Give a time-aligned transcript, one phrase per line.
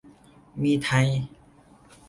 [0.63, 1.07] มีไทย